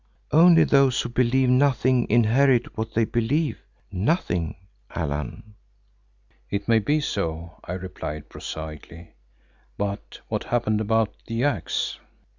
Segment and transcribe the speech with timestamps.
[0.31, 4.55] Only those who believe nothing inherit what they believe—nothing,
[4.95, 5.53] Allan."
[6.49, 9.13] "It may be so," I replied prosaically,
[9.77, 11.99] "but what happened about the axe?"